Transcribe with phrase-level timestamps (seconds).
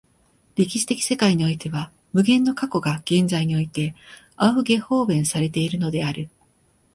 [0.55, 3.93] 歴史的世界においては無限の過去が現在において
[4.35, 6.27] アウフゲホーベンされているのである。